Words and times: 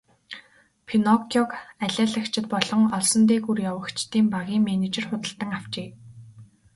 Пиноккиог 0.87 1.51
алиалагчид 1.85 2.45
болон 2.53 2.81
олсон 2.97 3.23
дээгүүр 3.29 3.59
явагчдын 3.71 4.25
багийн 4.35 4.63
менежер 4.69 5.05
худалдан 5.07 5.51
авчээ. 5.59 5.89